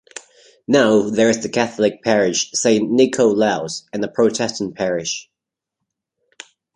[0.67, 5.29] Now there is the Catholic parish "Saint Nikolaus" and a Protestant parish.